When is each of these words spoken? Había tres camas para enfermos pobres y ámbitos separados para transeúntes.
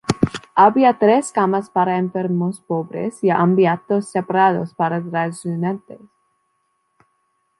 Había 0.55 0.97
tres 0.97 1.31
camas 1.31 1.69
para 1.69 1.99
enfermos 1.99 2.59
pobres 2.61 3.23
y 3.23 3.29
ámbitos 3.29 4.09
separados 4.09 4.73
para 4.73 4.99
transeúntes. 4.99 6.01